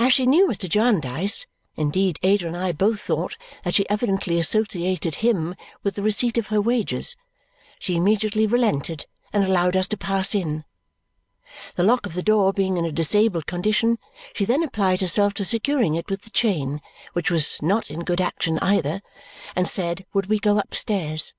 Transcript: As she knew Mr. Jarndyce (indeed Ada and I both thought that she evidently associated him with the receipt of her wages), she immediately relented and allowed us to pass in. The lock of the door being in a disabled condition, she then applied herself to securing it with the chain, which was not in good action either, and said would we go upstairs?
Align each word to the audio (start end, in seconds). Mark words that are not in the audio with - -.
As 0.00 0.12
she 0.12 0.26
knew 0.26 0.48
Mr. 0.48 0.68
Jarndyce 0.68 1.46
(indeed 1.76 2.18
Ada 2.24 2.48
and 2.48 2.56
I 2.56 2.72
both 2.72 2.98
thought 3.00 3.36
that 3.62 3.74
she 3.76 3.88
evidently 3.88 4.36
associated 4.36 5.14
him 5.22 5.54
with 5.84 5.94
the 5.94 6.02
receipt 6.02 6.36
of 6.36 6.48
her 6.48 6.60
wages), 6.60 7.16
she 7.78 7.94
immediately 7.94 8.48
relented 8.48 9.06
and 9.32 9.44
allowed 9.44 9.76
us 9.76 9.86
to 9.86 9.96
pass 9.96 10.34
in. 10.34 10.64
The 11.76 11.84
lock 11.84 12.04
of 12.04 12.14
the 12.14 12.20
door 12.24 12.52
being 12.52 12.78
in 12.78 12.84
a 12.84 12.90
disabled 12.90 13.46
condition, 13.46 13.98
she 14.34 14.44
then 14.44 14.64
applied 14.64 15.00
herself 15.00 15.34
to 15.34 15.44
securing 15.44 15.94
it 15.94 16.10
with 16.10 16.22
the 16.22 16.30
chain, 16.30 16.82
which 17.12 17.30
was 17.30 17.62
not 17.62 17.92
in 17.92 18.00
good 18.02 18.20
action 18.20 18.58
either, 18.58 19.02
and 19.54 19.68
said 19.68 20.04
would 20.12 20.26
we 20.26 20.40
go 20.40 20.58
upstairs? 20.58 21.32